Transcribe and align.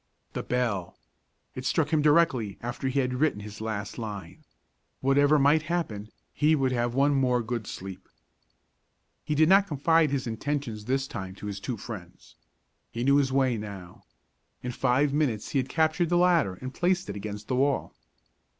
The 0.33 0.41
bell! 0.41 0.97
It 1.53 1.63
struck 1.63 1.89
him 1.93 2.01
directly 2.01 2.57
after 2.61 2.87
he 2.87 3.01
had 3.01 3.13
written 3.19 3.41
his 3.41 3.61
last 3.61 3.99
line. 3.99 4.43
Whatever 4.99 5.37
might 5.37 5.61
happen, 5.61 6.09
he 6.33 6.55
would 6.55 6.71
have 6.71 6.95
one 6.95 7.13
more 7.13 7.43
good 7.43 7.67
sleep. 7.67 8.09
He 9.23 9.35
did 9.35 9.47
not 9.47 9.67
confide 9.67 10.09
his 10.09 10.25
intentions 10.25 10.85
this 10.85 11.05
time 11.07 11.35
to 11.35 11.45
his 11.45 11.59
two 11.59 11.77
friends. 11.77 12.33
He 12.89 13.03
knew 13.03 13.17
his 13.17 13.31
way 13.31 13.57
now. 13.59 14.05
In 14.63 14.71
five 14.71 15.13
minutes 15.13 15.49
he 15.49 15.59
had 15.59 15.69
captured 15.69 16.09
the 16.09 16.17
ladder 16.17 16.55
and 16.55 16.73
placed 16.73 17.07
it 17.07 17.15
against 17.15 17.47
the 17.47 17.55
wall. 17.57 17.93